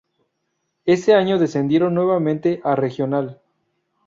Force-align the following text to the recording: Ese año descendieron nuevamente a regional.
Ese 0.85 1.13
año 1.13 1.37
descendieron 1.37 1.93
nuevamente 1.93 2.59
a 2.63 2.73
regional. 2.75 3.39